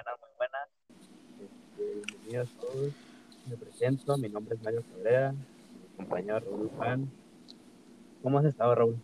buenas, 0.00 0.20
muy 0.20 0.30
buenas. 0.38 0.68
Este, 1.40 2.10
bienvenidos 2.10 2.48
todos. 2.60 2.92
Me 3.48 3.56
presento, 3.56 4.16
mi 4.16 4.28
nombre 4.28 4.54
es 4.54 4.62
Mario 4.62 4.82
Cabrera, 4.94 5.32
mi 5.32 5.96
compañero 5.96 6.40
Raúl 6.40 6.70
Juan. 6.76 7.10
¿Cómo 8.22 8.38
has 8.38 8.44
estado, 8.46 8.74
Raúl? 8.74 8.96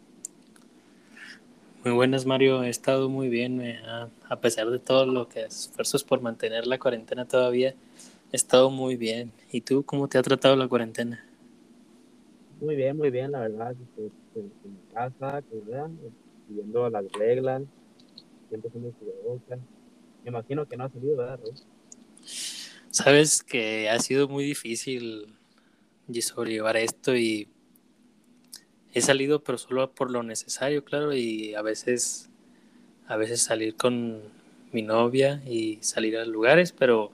Muy 1.85 1.93
buenas, 1.93 2.25
Mario. 2.25 2.63
He 2.63 2.71
estado 2.71 3.09
muy 3.09 3.29
bien, 3.29 3.61
a 4.29 4.37
pesar 4.41 4.71
de 4.71 4.79
todo 4.79 5.07
lo 5.07 5.29
que 5.29 5.45
esfuerzos 5.45 6.03
por 6.03 6.21
mantener 6.21 6.67
la 6.67 6.79
cuarentena 6.79 7.27
todavía. 7.27 7.75
He 8.33 8.37
estado 8.37 8.71
muy 8.71 8.97
bien. 8.97 9.33
¿Y 9.53 9.61
tú 9.61 9.85
cómo 9.85 10.09
te 10.09 10.19
ha 10.19 10.23
tratado 10.23 10.57
la 10.57 10.69
cuarentena? 10.69 11.25
Muy 12.61 12.75
bien, 12.75 12.97
muy 12.97 13.11
bien, 13.11 13.33
la 13.33 13.41
verdad. 13.41 13.73
Este, 13.73 14.11
en 14.35 14.53
mi 14.65 14.95
casa, 14.95 15.43
¿verdad? 15.53 15.91
siguiendo 16.49 16.89
las 16.89 17.05
reglas, 17.13 17.63
siempre 18.49 18.71
siendo 18.71 18.93
cubrebocas. 18.93 19.59
Me 20.27 20.31
imagino 20.31 20.67
que 20.67 20.77
no 20.77 20.83
ha 20.83 20.91
salido, 20.91 21.17
¿verdad? 21.19 21.39
Sabes 22.91 23.45
que 23.45 23.89
ha 23.89 24.01
sido 24.01 24.27
muy 24.27 24.43
difícil 24.43 25.37
sobrellevar 26.21 26.77
esto 26.77 27.15
y 27.15 27.49
he 28.93 29.01
salido 29.03 29.45
pero 29.45 29.57
solo 29.57 29.95
por 29.95 30.11
lo 30.11 30.25
necesario, 30.25 30.85
claro, 30.85 31.15
y 31.15 31.55
a 31.55 31.63
veces 31.63 32.29
a 33.07 33.17
veces 33.17 33.41
salir 33.41 33.77
con 33.77 34.21
mi 34.73 34.83
novia 34.83 35.45
y 35.47 35.79
salir 35.83 36.17
a 36.17 36.25
lugares, 36.25 36.73
pero 36.73 37.13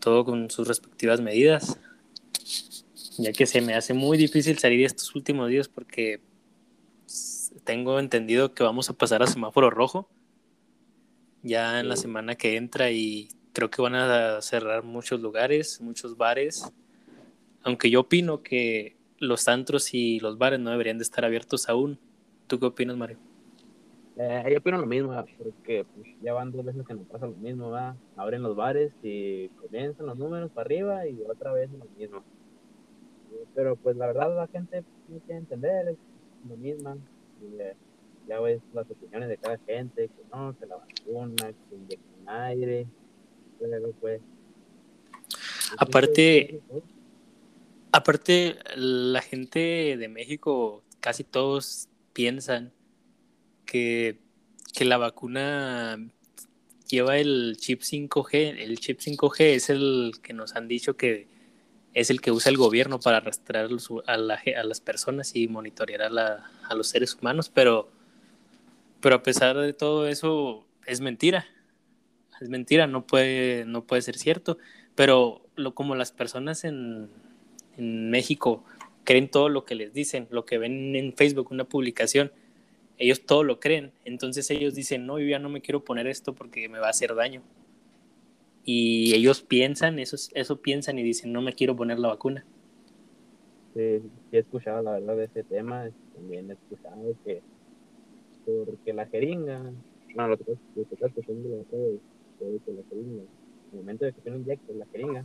todo 0.00 0.24
con 0.24 0.50
sus 0.50 0.66
respectivas 0.66 1.20
medidas. 1.20 1.78
Ya 3.18 3.30
que 3.30 3.46
se 3.46 3.60
me 3.60 3.74
hace 3.74 3.94
muy 3.94 4.18
difícil 4.18 4.58
salir 4.58 4.84
estos 4.84 5.14
últimos 5.14 5.48
días 5.48 5.68
porque 5.68 6.20
tengo 7.62 8.00
entendido 8.00 8.52
que 8.52 8.64
vamos 8.64 8.90
a 8.90 8.94
pasar 8.94 9.22
a 9.22 9.28
semáforo 9.28 9.70
rojo 9.70 10.08
ya 11.48 11.80
en 11.80 11.88
la 11.88 11.96
semana 11.96 12.36
que 12.36 12.56
entra 12.56 12.90
y 12.90 13.28
creo 13.52 13.70
que 13.70 13.82
van 13.82 13.94
a 13.94 14.40
cerrar 14.40 14.84
muchos 14.84 15.20
lugares, 15.20 15.80
muchos 15.80 16.16
bares. 16.16 16.72
Aunque 17.62 17.90
yo 17.90 18.00
opino 18.00 18.42
que 18.42 18.96
los 19.18 19.48
antros 19.48 19.94
y 19.94 20.20
los 20.20 20.38
bares 20.38 20.60
no 20.60 20.70
deberían 20.70 20.98
de 20.98 21.02
estar 21.02 21.24
abiertos 21.24 21.68
aún. 21.68 21.98
¿Tú 22.46 22.58
qué 22.60 22.66
opinas, 22.66 22.96
Mario? 22.96 23.18
Eh, 24.16 24.44
yo 24.50 24.58
opino 24.58 24.78
lo 24.78 24.86
mismo, 24.86 25.14
porque 25.38 25.84
pues, 25.94 26.08
ya 26.22 26.32
van 26.32 26.50
dos 26.50 26.64
veces 26.64 26.84
que 26.86 26.94
nos 26.94 27.06
pasa 27.06 27.26
lo 27.26 27.34
mismo, 27.34 27.70
¿va? 27.70 27.96
Abren 28.16 28.42
los 28.42 28.56
bares 28.56 28.92
y 29.02 29.48
comienzan 29.48 30.06
los 30.06 30.18
números 30.18 30.50
para 30.50 30.66
arriba 30.66 31.06
y 31.06 31.20
otra 31.22 31.52
vez 31.52 31.70
lo 31.70 31.84
mismo. 31.96 32.22
Pero 33.54 33.76
pues 33.76 33.96
la 33.96 34.06
verdad 34.06 34.34
la 34.34 34.46
gente 34.48 34.82
no 35.08 35.18
quiere 35.20 35.38
entender, 35.38 35.88
es 35.88 35.98
lo 36.48 36.56
mismo. 36.56 36.96
Eh, 37.42 37.74
ya 38.28 38.40
ves 38.40 38.60
las 38.74 38.90
opiniones 38.90 39.28
de 39.28 39.38
cada 39.38 39.58
gente, 39.58 40.08
que 40.08 40.22
no, 40.32 40.56
que 40.58 40.66
la 40.66 40.76
vacuna, 40.76 41.34
que 41.36 41.76
inyectan 41.76 42.28
aire, 42.28 42.86
pues. 44.00 44.20
Aparte, 45.78 46.60
aparte, 47.92 48.58
la 48.76 49.20
gente 49.22 49.96
de 49.98 50.08
México, 50.08 50.82
casi 51.00 51.24
todos 51.24 51.88
piensan 52.12 52.72
que, 53.64 54.18
que 54.74 54.84
la 54.84 54.96
vacuna 54.96 55.98
lleva 56.88 57.18
el 57.18 57.56
chip 57.58 57.82
5G. 57.82 58.56
El 58.58 58.78
chip 58.78 59.00
5G 59.00 59.40
es 59.40 59.70
el 59.70 60.12
que 60.22 60.32
nos 60.32 60.56
han 60.56 60.68
dicho 60.68 60.96
que 60.96 61.28
es 61.94 62.10
el 62.10 62.20
que 62.20 62.30
usa 62.30 62.50
el 62.50 62.56
gobierno 62.56 63.00
para 63.00 63.18
arrastrar 63.18 63.68
a, 64.06 64.14
a 64.14 64.16
las 64.64 64.80
personas 64.80 65.34
y 65.34 65.48
monitorear 65.48 66.02
a, 66.02 66.10
la, 66.10 66.50
a 66.68 66.74
los 66.74 66.88
seres 66.88 67.14
humanos, 67.14 67.50
pero, 67.52 67.90
pero 69.00 69.16
a 69.16 69.22
pesar 69.22 69.56
de 69.56 69.72
todo 69.72 70.06
eso 70.06 70.66
es 70.86 71.00
mentira. 71.00 71.46
Es 72.40 72.48
mentira, 72.48 72.86
no 72.86 73.06
puede, 73.06 73.64
no 73.64 73.84
puede 73.84 74.02
ser 74.02 74.16
cierto. 74.16 74.58
Pero 74.94 75.42
lo, 75.56 75.74
como 75.74 75.94
las 75.94 76.12
personas 76.12 76.64
en, 76.64 77.08
en 77.76 78.10
México 78.10 78.64
creen 79.04 79.30
todo 79.30 79.48
lo 79.48 79.64
que 79.64 79.74
les 79.74 79.92
dicen, 79.92 80.28
lo 80.30 80.44
que 80.44 80.58
ven 80.58 80.94
en 80.94 81.14
Facebook, 81.14 81.48
una 81.50 81.64
publicación, 81.64 82.30
ellos 82.98 83.24
todo 83.24 83.42
lo 83.42 83.60
creen. 83.60 83.92
Entonces 84.04 84.50
ellos 84.50 84.74
dicen, 84.74 85.06
no, 85.06 85.18
yo 85.18 85.26
ya 85.26 85.38
no 85.38 85.48
me 85.48 85.62
quiero 85.62 85.84
poner 85.84 86.06
esto 86.06 86.34
porque 86.34 86.68
me 86.68 86.78
va 86.78 86.88
a 86.88 86.90
hacer 86.90 87.14
daño 87.14 87.42
y 88.70 89.14
ellos 89.14 89.40
piensan, 89.40 89.98
eso, 89.98 90.16
eso 90.34 90.60
piensan 90.60 90.98
y 90.98 91.02
dicen, 91.02 91.32
no 91.32 91.40
me 91.40 91.54
quiero 91.54 91.74
poner 91.74 91.98
la 91.98 92.08
vacuna. 92.08 92.44
Sí, 93.72 94.02
he 94.30 94.38
escuchado 94.38 94.82
la 94.82 94.90
verdad 94.90 95.16
de 95.16 95.24
ese 95.24 95.42
tema, 95.42 95.88
también 96.14 96.50
he 96.50 96.52
escuchado 96.52 97.14
que 97.24 97.40
porque 98.66 98.92
la 98.92 99.06
jeringa, 99.06 99.72
bueno, 100.14 100.28
lo 100.28 100.36
que 100.38 100.52
estás 100.82 101.10
escuchando 101.10 101.48
la 101.48 101.56
de 101.56 102.72
la 102.72 102.82
jeringa, 102.88 103.22
en 103.22 103.28
el 103.72 103.78
momento 103.78 104.04
de 104.04 104.12
que 104.12 104.20
se 104.20 104.30
inyecta 104.30 104.72
la 104.72 104.86
jeringa, 104.86 105.24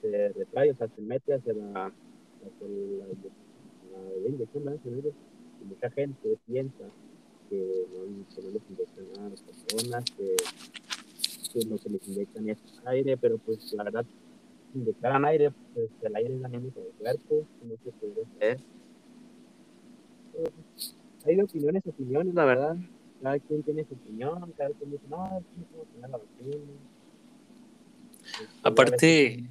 se 0.00 0.28
retrae, 0.30 0.70
o 0.72 0.76
sea, 0.76 0.88
se 0.88 1.00
mete 1.00 1.34
hacia 1.34 1.54
la, 1.54 1.86
hacia 1.86 2.68
la, 2.68 3.06
la, 3.06 4.28
inyección, 4.28 4.64
¿verdad? 4.64 4.80
Y 4.84 5.64
mucha 5.64 5.90
gente 5.90 6.38
piensa 6.46 6.84
que 7.48 7.86
no, 7.92 8.34
que 8.34 8.42
no 8.42 8.50
les 8.50 8.62
inyectan 8.70 9.24
a 9.24 9.28
las 9.28 9.40
personas, 9.42 10.04
que 10.16 10.36
que 11.52 11.64
lo 11.64 11.78
que 11.78 11.90
les 11.90 12.08
inyectan 12.08 12.48
es 12.48 12.58
aire, 12.84 13.16
pero 13.16 13.38
pues 13.38 13.72
la 13.74 13.84
verdad, 13.84 14.06
inyectaran 14.74 15.24
aire, 15.24 15.52
pues 15.74 15.90
el 16.02 16.16
aire 16.16 16.34
es 16.34 16.40
la 16.40 16.48
misma 16.48 16.72
el 16.76 16.92
cuerpo, 16.98 17.46
no 17.62 17.74
se 17.84 17.90
puede 17.92 18.22
hacer. 18.22 18.60
Hay 21.26 21.40
opiniones, 21.40 21.82
opiniones, 21.86 22.34
la 22.34 22.44
verdad. 22.44 22.76
Cada 23.22 23.38
quien 23.38 23.62
tiene 23.62 23.84
su 23.84 23.94
opinión, 23.94 24.52
cada 24.56 24.70
quien 24.70 24.90
dice, 24.90 25.04
no, 25.08 25.42
no 26.00 26.08
la 26.08 26.08
vacuna. 26.08 26.56
Pues, 28.22 28.48
aparte, 28.62 29.44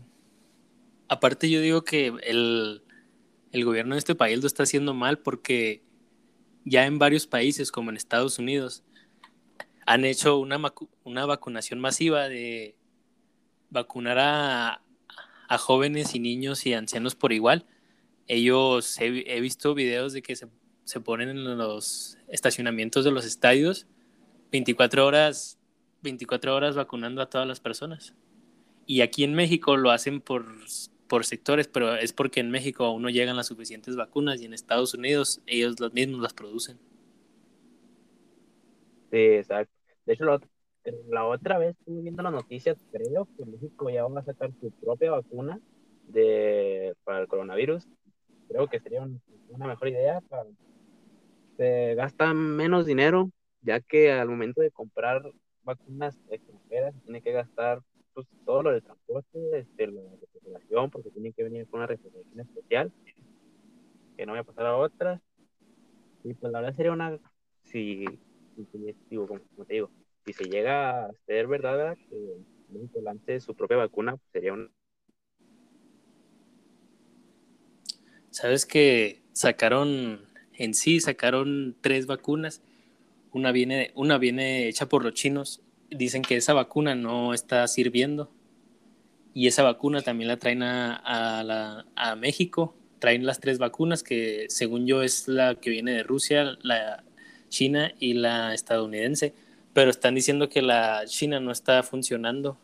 aparte 1.07 1.49
yo 1.49 1.61
digo 1.61 1.83
que 1.83 2.07
el, 2.23 2.83
el 3.51 3.65
gobierno 3.65 3.95
de 3.95 3.99
este 3.99 4.15
país 4.15 4.39
lo 4.39 4.47
está 4.47 4.63
haciendo 4.63 4.93
mal 4.93 5.19
porque 5.19 5.83
ya 6.65 6.85
en 6.85 6.99
varios 6.99 7.27
países, 7.27 7.71
como 7.71 7.89
en 7.89 7.97
Estados 7.97 8.39
Unidos, 8.39 8.83
han 9.85 10.05
hecho 10.05 10.37
una, 10.37 10.59
una 11.03 11.25
vacunación 11.25 11.79
masiva 11.79 12.27
de 12.29 12.75
vacunar 13.69 14.19
a, 14.19 14.81
a, 15.47 15.57
jóvenes 15.57 16.13
y 16.13 16.19
niños 16.19 16.65
y 16.65 16.73
ancianos 16.73 17.15
por 17.15 17.33
igual. 17.33 17.65
Ellos, 18.27 18.99
he, 18.99 19.35
he 19.35 19.41
visto 19.41 19.73
videos 19.73 20.13
de 20.13 20.21
que 20.21 20.35
se, 20.35 20.47
se, 20.83 20.99
ponen 20.99 21.29
en 21.29 21.57
los 21.57 22.17
estacionamientos 22.27 23.03
de 23.03 23.11
los 23.11 23.25
estadios 23.25 23.87
24 24.51 25.05
horas, 25.05 25.57
24 26.03 26.55
horas 26.55 26.75
vacunando 26.75 27.21
a 27.21 27.29
todas 27.29 27.47
las 27.47 27.59
personas. 27.59 28.13
Y 28.85 29.01
aquí 29.01 29.23
en 29.23 29.33
México 29.33 29.77
lo 29.77 29.91
hacen 29.91 30.19
por, 30.19 30.45
por 31.07 31.25
sectores, 31.25 31.67
pero 31.67 31.95
es 31.95 32.11
porque 32.13 32.41
en 32.41 32.51
México 32.51 32.83
aún 32.83 33.01
no 33.01 33.09
llegan 33.09 33.37
las 33.37 33.47
suficientes 33.47 33.95
vacunas 33.95 34.41
y 34.41 34.45
en 34.45 34.53
Estados 34.53 34.93
Unidos 34.93 35.41
ellos 35.47 35.79
los 35.79 35.93
mismos 35.93 36.21
las 36.21 36.33
producen. 36.33 36.77
Sí, 39.11 39.17
exacto. 39.17 39.73
De 40.05 40.13
hecho, 40.13 40.25
la, 41.09 41.25
otra 41.25 41.57
vez 41.57 41.77
estuve 41.77 42.01
viendo 42.01 42.23
las 42.23 42.33
noticias, 42.33 42.77
creo 42.91 43.27
que 43.37 43.45
México 43.45 43.89
ya 43.89 44.05
va 44.05 44.19
a 44.19 44.23
sacar 44.25 44.51
su 44.59 44.71
propia 44.71 45.11
vacuna 45.11 45.59
de, 46.07 46.93
para 47.03 47.19
el 47.19 47.27
coronavirus. 47.27 47.87
Creo 48.49 48.67
que 48.67 48.79
sería 48.79 49.07
una 49.49 49.67
mejor 49.67 49.87
idea. 49.87 50.19
Para, 50.21 50.45
se 51.61 51.93
gasta 51.93 52.33
menos 52.33 52.87
dinero, 52.87 53.29
ya 53.61 53.81
que 53.81 54.11
al 54.11 54.27
momento 54.27 54.61
de 54.61 54.71
comprar 54.71 55.31
vacunas 55.61 56.17
extranjeras 56.31 56.95
tiene 57.03 57.21
que 57.21 57.33
gastar 57.33 57.83
pues, 58.15 58.25
todo 58.47 58.63
lo 58.63 58.71
del 58.71 58.81
transporte, 58.81 59.59
este, 59.59 59.85
la 59.85 60.01
refrigeración, 60.19 60.89
porque 60.89 61.11
tiene 61.11 61.31
que 61.33 61.43
venir 61.43 61.67
con 61.67 61.81
una 61.81 61.85
refrigeración 61.85 62.39
especial, 62.39 62.91
que 64.17 64.25
no 64.25 64.31
voy 64.31 64.39
a 64.39 64.43
pasar 64.43 64.65
a 64.65 64.75
otras. 64.75 65.21
Y 66.23 66.33
pues 66.33 66.51
la 66.51 66.61
verdad 66.61 66.75
sería 66.75 66.93
una, 66.93 67.19
si 67.61 68.05
digo, 69.09 69.27
como, 69.27 69.65
te 69.67 69.75
digo, 69.75 69.91
si 70.25 70.33
se 70.33 70.45
llega 70.45 71.05
a 71.05 71.13
ser 71.27 71.45
verdad, 71.45 71.95
que 72.09 72.37
México 72.69 73.01
lance 73.01 73.39
su 73.39 73.53
propia 73.53 73.77
vacuna, 73.77 74.17
pues, 74.17 74.31
sería 74.31 74.53
un... 74.53 74.71
Sabes 78.31 78.65
que 78.65 79.21
sacaron, 79.33 80.30
en 80.63 80.75
sí, 80.75 80.99
sacaron 80.99 81.75
tres 81.81 82.05
vacunas. 82.05 82.61
Una 83.31 83.51
viene, 83.51 83.91
una 83.95 84.17
viene 84.17 84.67
hecha 84.67 84.87
por 84.87 85.03
los 85.03 85.13
chinos. 85.13 85.61
Dicen 85.89 86.21
que 86.21 86.35
esa 86.37 86.53
vacuna 86.53 86.93
no 86.93 87.33
está 87.33 87.67
sirviendo. 87.67 88.29
Y 89.33 89.47
esa 89.47 89.63
vacuna 89.63 90.01
también 90.01 90.27
la 90.27 90.37
traen 90.37 90.61
a, 90.61 91.85
a, 91.95 92.15
México. 92.15 92.75
Traen 92.99 93.25
las 93.25 93.39
tres 93.39 93.57
vacunas, 93.57 94.03
que 94.03 94.45
según 94.49 94.85
yo 94.85 95.01
es 95.01 95.27
la 95.27 95.55
que 95.55 95.71
viene 95.71 95.93
de 95.93 96.03
Rusia, 96.03 96.57
la 96.61 97.03
China 97.49 97.93
y 97.99 98.13
la 98.13 98.53
estadounidense, 98.53 99.33
pero 99.73 99.89
están 99.89 100.15
diciendo 100.15 100.49
que 100.49 100.61
la 100.61 101.03
China 101.05 101.39
no 101.39 101.51
está 101.51 101.81
funcionando, 101.81 102.57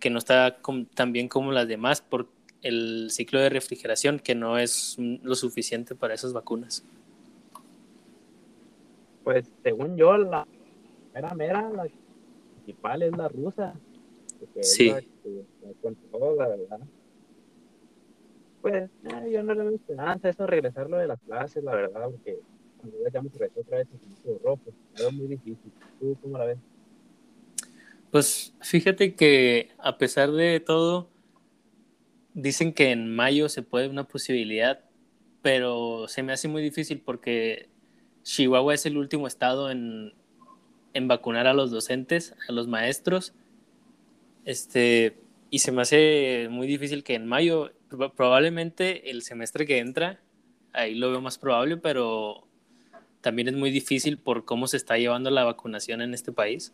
que 0.00 0.10
no 0.10 0.18
está 0.18 0.58
tan 0.94 1.12
bien 1.12 1.28
como 1.28 1.52
las 1.52 1.68
demás 1.68 2.02
el 2.62 3.08
ciclo 3.10 3.40
de 3.40 3.48
refrigeración, 3.48 4.18
que 4.18 4.34
no 4.34 4.58
es 4.58 4.96
lo 4.98 5.34
suficiente 5.34 5.94
para 5.94 6.14
esas 6.14 6.32
vacunas. 6.32 6.84
Pues 9.24 9.46
según 9.62 9.96
yo, 9.96 10.16
la 10.16 10.46
mera 11.14 11.34
mera, 11.34 11.70
la 11.70 11.86
principal 12.54 13.02
es 13.02 13.16
la 13.16 13.28
rusa, 13.28 13.74
sí. 14.60 14.94
todo, 16.10 16.36
la 16.36 16.48
verdad. 16.48 16.80
Pues 18.60 18.90
eh, 19.04 19.30
yo 19.32 19.42
no 19.42 19.54
le 19.54 19.62
veo 19.62 19.74
esperanza 19.74 20.28
eso 20.28 20.46
regresarlo 20.46 20.96
de 20.96 21.06
las 21.06 21.20
clases, 21.20 21.62
la 21.62 21.74
verdad, 21.74 22.10
porque 22.10 22.38
cuando 22.78 22.96
ya 23.12 23.22
me 23.22 23.28
regresó 23.30 23.60
otra 23.60 23.78
vez 23.78 23.88
el 24.24 24.38
rojo, 24.42 24.62
es 24.94 25.12
muy 25.12 25.26
difícil. 25.26 25.72
¿Tú 26.00 26.16
cómo 26.20 26.38
la 26.38 26.46
ves? 26.46 26.58
Pues 28.10 28.54
fíjate 28.60 29.14
que 29.14 29.70
a 29.78 29.98
pesar 29.98 30.32
de 30.32 30.60
todo, 30.60 31.08
dicen 32.38 32.72
que 32.72 32.90
en 32.92 33.14
mayo 33.14 33.48
se 33.48 33.62
puede 33.62 33.88
una 33.88 34.06
posibilidad, 34.06 34.80
pero 35.42 36.06
se 36.08 36.22
me 36.22 36.32
hace 36.32 36.48
muy 36.48 36.62
difícil 36.62 37.00
porque 37.00 37.68
Chihuahua 38.22 38.74
es 38.74 38.86
el 38.86 38.96
último 38.96 39.26
estado 39.26 39.70
en, 39.70 40.14
en 40.94 41.08
vacunar 41.08 41.46
a 41.46 41.54
los 41.54 41.70
docentes, 41.70 42.34
a 42.48 42.52
los 42.52 42.68
maestros. 42.68 43.34
Este, 44.44 45.18
y 45.50 45.58
se 45.58 45.72
me 45.72 45.82
hace 45.82 46.48
muy 46.50 46.66
difícil 46.66 47.02
que 47.02 47.14
en 47.14 47.26
mayo, 47.26 47.72
probablemente 48.16 49.10
el 49.10 49.22
semestre 49.22 49.66
que 49.66 49.78
entra, 49.78 50.20
ahí 50.72 50.94
lo 50.94 51.10
veo 51.10 51.20
más 51.20 51.38
probable, 51.38 51.76
pero 51.76 52.46
también 53.20 53.48
es 53.48 53.54
muy 53.54 53.70
difícil 53.70 54.16
por 54.18 54.44
cómo 54.44 54.68
se 54.68 54.76
está 54.76 54.96
llevando 54.96 55.30
la 55.30 55.44
vacunación 55.44 56.02
en 56.02 56.14
este 56.14 56.32
país 56.32 56.72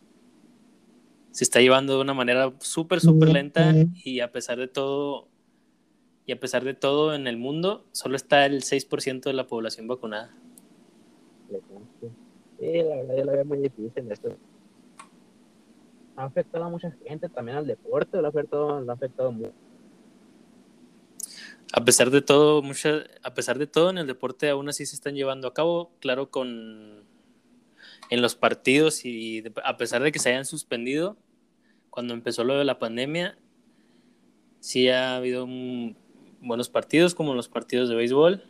se 1.35 1.43
está 1.43 1.59
llevando 1.59 1.95
de 1.95 1.99
una 1.99 2.13
manera 2.13 2.53
súper, 2.61 3.01
súper 3.01 3.27
lenta 3.27 3.75
y 4.05 4.21
a 4.21 4.31
pesar 4.31 4.57
de 4.57 4.69
todo, 4.69 5.27
y 6.25 6.31
a 6.31 6.39
pesar 6.39 6.63
de 6.63 6.73
todo 6.73 7.13
en 7.13 7.27
el 7.27 7.37
mundo, 7.37 7.85
solo 7.91 8.15
está 8.15 8.45
el 8.45 8.63
6% 8.63 9.21
de 9.21 9.33
la 9.33 9.47
población 9.47 9.87
vacunada. 9.87 10.33
Sí, 12.59 12.71
la 12.83 12.95
verdad 12.95 13.17
yo 13.17 13.25
la 13.25 13.31
veo 13.33 13.45
muy 13.45 13.59
difícil 13.59 14.11
esto. 14.11 14.35
Ha 16.15 16.23
afectado 16.25 16.63
a 16.63 16.69
mucha 16.69 16.91
gente, 17.05 17.29
también 17.29 17.57
al 17.57 17.67
deporte, 17.67 18.17
lo 18.17 18.25
ha 18.25 18.29
afectado, 18.29 18.79
lo 18.81 18.91
ha 18.91 18.95
afectado 18.95 19.31
mucho. 19.31 19.53
A 21.73 21.83
pesar 21.83 22.09
de 22.09 22.21
todo, 22.21 22.61
mucha, 22.61 23.03
a 23.21 23.33
pesar 23.33 23.59
de 23.59 23.67
todo, 23.67 23.89
en 23.89 23.97
el 23.97 24.07
deporte 24.07 24.49
aún 24.49 24.69
así 24.69 24.85
se 24.85 24.95
están 24.95 25.15
llevando 25.15 25.47
a 25.47 25.53
cabo, 25.53 25.91
claro, 25.99 26.29
con 26.31 27.05
en 28.09 28.21
los 28.21 28.35
partidos 28.35 29.03
y 29.05 29.43
a 29.63 29.77
pesar 29.77 30.03
de 30.03 30.11
que 30.11 30.19
se 30.19 30.29
hayan 30.29 30.45
suspendido, 30.45 31.17
cuando 31.89 32.13
empezó 32.13 32.43
lo 32.43 32.57
de 32.57 32.65
la 32.65 32.79
pandemia, 32.79 33.37
sí 34.59 34.89
ha 34.89 35.15
habido 35.15 35.47
buenos 36.45 36.69
partidos 36.69 37.15
como 37.15 37.33
los 37.33 37.49
partidos 37.49 37.89
de 37.89 37.95
béisbol. 37.95 38.43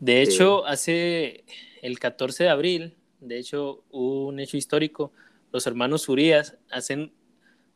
De 0.00 0.22
hecho, 0.22 0.66
hace 0.66 1.44
el 1.82 1.98
14 1.98 2.44
de 2.44 2.50
abril, 2.50 2.96
de 3.20 3.38
hecho, 3.38 3.84
hubo 3.90 4.26
un 4.28 4.40
hecho 4.40 4.56
histórico. 4.56 5.12
Los 5.52 5.66
hermanos 5.66 6.08
Urias 6.08 6.56
hacen 6.70 7.12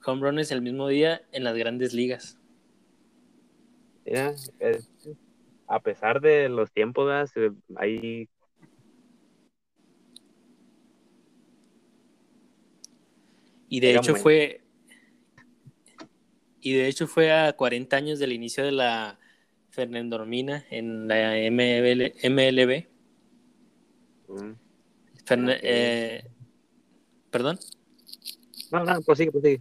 home 0.04 0.22
runs 0.22 0.50
el 0.50 0.62
mismo 0.62 0.88
día 0.88 1.22
en 1.32 1.44
las 1.44 1.54
grandes 1.54 1.92
ligas. 1.92 2.38
a 5.66 5.80
pesar 5.80 6.20
de 6.20 6.48
los 6.48 6.70
tiempos, 6.70 7.30
hay 7.76 8.28
Y 13.68 13.80
de 13.80 13.96
hecho 13.96 14.14
fue. 14.14 14.63
Y 16.64 16.72
de 16.72 16.88
hecho 16.88 17.06
fue 17.06 17.31
a 17.31 17.52
40 17.52 17.94
años 17.94 18.19
del 18.19 18.32
inicio 18.32 18.64
de 18.64 18.72
la 18.72 19.19
Fernandormina 19.69 20.64
en 20.70 21.06
la 21.06 21.34
MLB. 21.50 22.87
Mm. 24.28 24.52
Eh, 25.62 26.25
¿Perdón? 27.31 27.58
No, 28.72 28.82
no, 28.82 29.02
prosigue, 29.02 29.31
prosigue. 29.31 29.61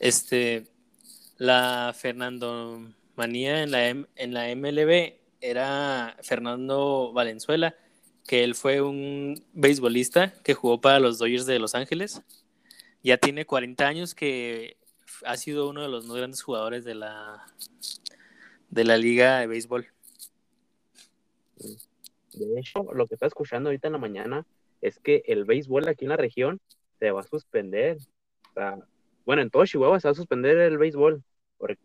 Este, 0.00 0.66
la 1.38 1.94
Fernandomanía 1.96 3.62
en 3.62 3.70
la, 3.70 3.90
en 3.90 4.34
la 4.34 4.56
MLB 4.56 5.20
era 5.40 6.16
Fernando 6.20 7.12
Valenzuela, 7.12 7.76
que 8.26 8.42
él 8.42 8.56
fue 8.56 8.80
un 8.80 9.40
beisbolista 9.52 10.34
que 10.42 10.54
jugó 10.54 10.80
para 10.80 10.98
los 10.98 11.18
Dodgers 11.18 11.46
de 11.46 11.60
Los 11.60 11.76
Ángeles. 11.76 12.22
Ya 13.04 13.18
tiene 13.18 13.46
40 13.46 13.86
años 13.86 14.16
que 14.16 14.79
ha 15.24 15.36
sido 15.36 15.68
uno 15.68 15.82
de 15.82 15.88
los 15.88 16.06
más 16.06 16.16
grandes 16.16 16.42
jugadores 16.42 16.84
de 16.84 16.94
la, 16.94 17.46
de 18.70 18.84
la 18.84 18.96
liga 18.96 19.40
de 19.40 19.46
béisbol. 19.46 19.86
De 22.32 22.58
hecho, 22.58 22.92
lo 22.94 23.06
que 23.06 23.14
está 23.14 23.26
escuchando 23.26 23.68
ahorita 23.68 23.88
en 23.88 23.92
la 23.92 23.98
mañana 23.98 24.46
es 24.80 24.98
que 24.98 25.22
el 25.26 25.44
béisbol 25.44 25.88
aquí 25.88 26.04
en 26.04 26.10
la 26.10 26.16
región 26.16 26.60
se 26.98 27.10
va 27.10 27.20
a 27.20 27.24
suspender. 27.24 27.98
bueno, 29.24 29.42
en 29.42 29.50
todo 29.50 29.66
Chihuahua 29.66 30.00
se 30.00 30.08
va 30.08 30.12
a 30.12 30.14
suspender 30.14 30.56
el 30.58 30.78
béisbol, 30.78 31.22
porque 31.58 31.78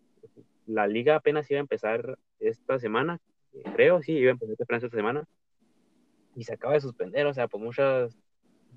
la 0.68 0.88
liga 0.88 1.16
apenas 1.16 1.50
iba 1.50 1.60
a 1.60 1.62
empezar 1.62 2.18
esta 2.40 2.80
semana, 2.80 3.20
creo, 3.76 4.02
sí, 4.02 4.14
iba 4.14 4.32
a 4.32 4.34
empezar 4.34 4.78
esta 4.78 4.90
semana, 4.90 5.28
y 6.36 6.44
se 6.44 6.54
acaba 6.54 6.74
de 6.74 6.82
suspender, 6.82 7.26
o 7.26 7.34
sea, 7.34 7.48
pues 7.48 7.64
muchas, 7.64 8.18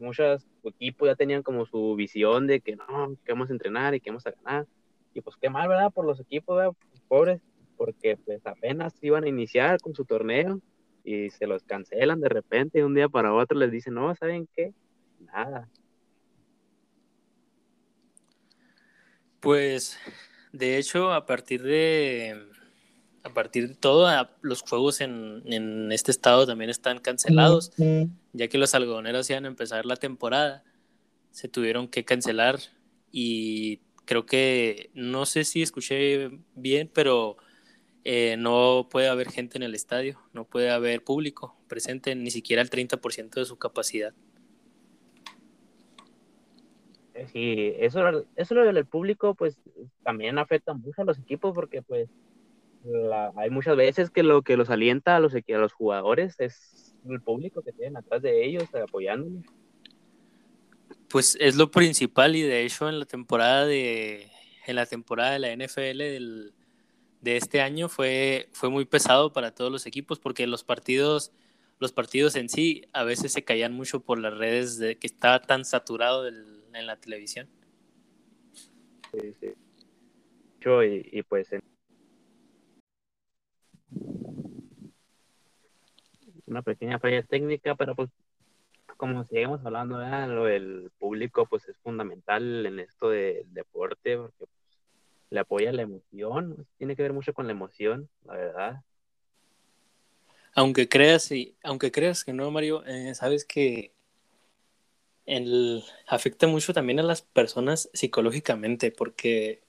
muchas 0.00 0.46
equipos 0.64 1.08
ya 1.08 1.14
tenían 1.14 1.42
como 1.42 1.66
su 1.66 1.94
visión 1.94 2.46
de 2.46 2.60
que 2.60 2.76
no, 2.76 3.16
que 3.24 3.32
vamos 3.32 3.50
a 3.50 3.52
entrenar 3.52 3.94
y 3.94 4.00
que 4.00 4.10
vamos 4.10 4.26
a 4.26 4.32
ganar, 4.32 4.66
y 5.14 5.20
pues 5.20 5.36
qué 5.40 5.50
mal, 5.50 5.68
¿verdad? 5.68 5.92
Por 5.92 6.04
los 6.04 6.20
equipos, 6.20 6.56
¿verdad? 6.56 6.72
pobres, 7.08 7.40
porque 7.76 8.16
pues 8.16 8.46
apenas 8.46 8.94
iban 9.02 9.24
a 9.24 9.28
iniciar 9.28 9.80
con 9.80 9.94
su 9.94 10.04
torneo 10.04 10.60
y 11.04 11.30
se 11.30 11.46
los 11.46 11.64
cancelan 11.64 12.20
de 12.20 12.28
repente 12.28 12.78
y 12.78 12.82
un 12.82 12.94
día 12.94 13.08
para 13.08 13.32
otro 13.32 13.58
les 13.58 13.70
dicen, 13.70 13.94
no, 13.94 14.14
¿saben 14.14 14.48
qué? 14.54 14.74
Nada. 15.20 15.68
Pues, 19.40 19.98
de 20.52 20.78
hecho, 20.78 21.12
a 21.12 21.24
partir 21.24 21.62
de 21.62 22.48
a 23.22 23.30
partir 23.30 23.68
de 23.68 23.74
todo, 23.74 24.08
los 24.42 24.62
juegos 24.62 25.00
en, 25.00 25.90
este 25.92 26.10
estado 26.10 26.46
también 26.46 26.70
están 26.70 26.98
cancelados, 26.98 27.72
ya 28.32 28.48
que 28.48 28.58
los 28.58 28.74
algodoneros 28.74 29.28
iban 29.30 29.44
a 29.44 29.48
empezar 29.48 29.86
la 29.86 29.96
temporada, 29.96 30.64
se 31.30 31.48
tuvieron 31.48 31.88
que 31.88 32.04
cancelar 32.04 32.58
y 33.12 33.80
creo 34.04 34.26
que, 34.26 34.90
no 34.94 35.26
sé 35.26 35.44
si 35.44 35.62
escuché 35.62 36.30
bien, 36.54 36.90
pero 36.92 37.36
eh, 38.04 38.36
no 38.38 38.88
puede 38.90 39.08
haber 39.08 39.30
gente 39.30 39.58
en 39.58 39.62
el 39.62 39.74
estadio, 39.74 40.18
no 40.32 40.44
puede 40.44 40.70
haber 40.70 41.04
público 41.04 41.56
presente, 41.68 42.14
ni 42.14 42.30
siquiera 42.30 42.62
el 42.62 42.70
30% 42.70 43.30
de 43.34 43.44
su 43.44 43.58
capacidad. 43.58 44.14
Sí, 47.32 47.74
eso, 47.78 48.00
eso 48.36 48.54
lo 48.54 48.64
del 48.64 48.86
público 48.86 49.34
pues 49.34 49.60
también 50.04 50.38
afecta 50.38 50.72
mucho 50.72 51.02
a 51.02 51.04
los 51.04 51.18
equipos 51.18 51.52
porque 51.52 51.82
pues 51.82 52.08
hay 53.36 53.50
muchas 53.50 53.76
veces 53.76 54.10
que 54.10 54.22
lo 54.22 54.42
que 54.42 54.56
los 54.56 54.70
alienta 54.70 55.16
a 55.16 55.20
los, 55.20 55.34
a 55.34 55.42
los 55.46 55.72
jugadores 55.72 56.36
es 56.38 56.94
el 57.08 57.20
público 57.20 57.62
que 57.62 57.72
tienen 57.72 57.96
atrás 57.96 58.22
de 58.22 58.44
ellos 58.44 58.64
apoyándolos. 58.74 59.44
Pues 61.08 61.36
es 61.40 61.56
lo 61.56 61.70
principal 61.70 62.36
y 62.36 62.42
de 62.42 62.64
hecho 62.64 62.88
en 62.88 62.98
la 62.98 63.06
temporada 63.06 63.66
de 63.66 64.30
en 64.66 64.76
la 64.76 64.86
temporada 64.86 65.32
de 65.32 65.38
la 65.38 65.52
NFL 65.52 66.52
de 67.20 67.36
este 67.36 67.62
año 67.62 67.88
fue, 67.88 68.48
fue 68.52 68.68
muy 68.68 68.84
pesado 68.84 69.32
para 69.32 69.54
todos 69.54 69.72
los 69.72 69.86
equipos 69.86 70.18
porque 70.18 70.46
los 70.46 70.62
partidos 70.62 71.32
los 71.78 71.92
partidos 71.92 72.36
en 72.36 72.48
sí 72.48 72.82
a 72.92 73.04
veces 73.04 73.32
se 73.32 73.44
caían 73.44 73.72
mucho 73.72 74.00
por 74.00 74.18
las 74.18 74.36
redes 74.36 74.78
de 74.78 74.98
que 74.98 75.06
estaba 75.06 75.40
tan 75.40 75.64
saturado 75.64 76.26
en 76.26 76.86
la 76.86 76.96
televisión. 76.96 77.48
Sí, 79.12 79.34
sí. 79.40 79.54
Y, 80.60 81.18
y 81.18 81.22
pues 81.22 81.50
en 81.52 81.62
una 86.46 86.62
pequeña 86.62 86.98
falla 86.98 87.22
técnica, 87.22 87.74
pero 87.74 87.94
pues 87.94 88.10
como 88.96 89.24
seguimos 89.24 89.64
hablando, 89.64 89.98
lo 89.98 90.44
del 90.44 90.90
público 90.98 91.46
pues 91.46 91.68
es 91.68 91.76
fundamental 91.78 92.66
en 92.66 92.80
esto 92.80 93.10
del 93.10 93.52
deporte 93.54 94.16
porque 94.16 94.34
pues, 94.38 94.50
le 95.30 95.40
apoya 95.40 95.72
la 95.72 95.82
emoción, 95.82 96.66
tiene 96.78 96.96
que 96.96 97.02
ver 97.02 97.12
mucho 97.12 97.32
con 97.32 97.46
la 97.46 97.52
emoción, 97.52 98.08
la 98.24 98.34
verdad. 98.34 98.82
Aunque 100.54 100.88
creas, 100.88 101.30
y, 101.30 101.54
aunque 101.62 101.92
creas 101.92 102.24
que 102.24 102.32
no, 102.32 102.50
Mario, 102.50 102.84
eh, 102.86 103.14
sabes 103.14 103.44
que 103.44 103.92
el, 105.26 105.84
afecta 106.06 106.46
mucho 106.48 106.72
también 106.72 106.98
a 106.98 107.04
las 107.04 107.22
personas 107.22 107.90
psicológicamente, 107.92 108.90
porque 108.90 109.62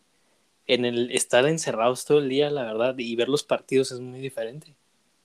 en 0.73 0.85
el 0.85 1.11
estar 1.11 1.45
encerrados 1.45 2.05
todo 2.05 2.19
el 2.19 2.29
día, 2.29 2.49
la 2.49 2.63
verdad, 2.63 2.95
y 2.97 3.15
ver 3.15 3.29
los 3.29 3.43
partidos 3.43 3.91
es 3.91 3.99
muy 3.99 4.19
diferente 4.19 4.75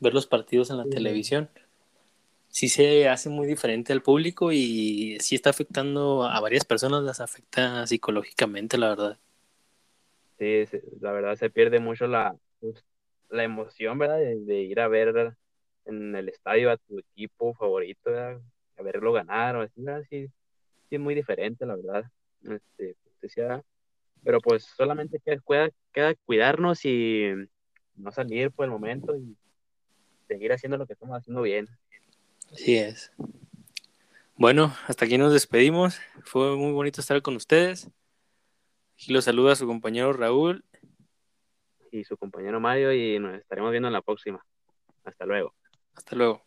ver 0.05 0.15
los 0.15 0.27
partidos 0.27 0.71
en 0.71 0.77
la 0.77 0.85
televisión. 0.85 1.49
Sí 2.49 2.69
se 2.69 3.09
hace 3.09 3.31
muy 3.31 3.49
diferente 3.49 3.93
al 3.93 4.03
público 4.03 4.53
y 4.53 5.19
sí 5.21 5.35
está 5.35 5.51
afectando 5.51 6.25
a 6.25 6.39
varias 6.41 6.65
personas, 6.65 7.03
las 7.03 7.21
afecta 7.21 7.85
psicológicamente, 7.87 8.79
la 8.79 8.91
verdad. 8.91 9.19
Sí, 10.39 10.65
la 11.01 11.13
verdad 11.13 11.35
se 11.37 11.51
pierde 11.51 11.81
mucho 11.81 12.07
la, 12.07 12.37
pues, 12.61 12.85
la 13.31 13.43
emoción, 13.43 13.99
¿verdad? 13.99 14.19
De, 14.19 14.63
ir 14.63 14.79
a 14.79 14.89
ver 14.89 15.35
en 15.87 16.15
el 16.15 16.29
estadio 16.29 16.71
a 16.71 16.77
tu 16.77 16.99
equipo 16.99 17.55
favorito, 17.55 18.11
a 18.11 18.83
verlo 18.83 19.13
ganar 19.13 19.57
o 19.57 19.63
así, 19.63 19.83
¿verdad? 19.83 20.05
Sí, 20.09 20.27
sí 20.89 20.95
es 20.95 21.01
muy 21.01 21.15
diferente, 21.15 21.67
la 21.67 21.77
verdad. 21.77 22.05
Este, 22.43 22.95
decía, 23.21 23.65
pero 24.25 24.41
pues 24.41 24.65
solamente 24.77 25.21
queda, 25.21 25.71
queda 25.93 26.15
cuidarnos 26.25 26.85
y 26.85 27.31
no 27.97 28.11
salir 28.11 28.51
por 28.51 28.65
el 28.65 28.71
momento 28.71 29.17
y 29.17 29.37
seguir 30.27 30.53
haciendo 30.53 30.79
lo 30.79 30.87
que 30.87 30.95
estamos 30.95 31.17
haciendo 31.17 31.43
bien. 31.43 31.69
Así 32.53 32.77
es. 32.77 33.13
Bueno, 34.37 34.75
hasta 34.89 35.05
aquí 35.05 35.19
nos 35.19 35.33
despedimos. 35.33 36.01
Fue 36.25 36.57
muy 36.57 36.73
bonito 36.73 37.01
estar 37.01 37.21
con 37.23 37.37
ustedes. 37.37 37.89
Aquí 38.95 39.13
los 39.13 39.25
saluda 39.25 39.55
su 39.55 39.67
compañero 39.67 40.13
Raúl. 40.13 40.65
Y 41.93 42.05
su 42.05 42.17
compañero 42.17 42.59
Mario 42.59 42.93
y 42.93 43.19
nos 43.19 43.35
estaremos 43.35 43.71
viendo 43.71 43.89
en 43.89 43.93
la 43.93 44.03
próxima. 44.03 44.45
Hasta 45.05 45.27
luego. 45.27 45.55
Hasta 45.95 46.17
luego. 46.17 46.45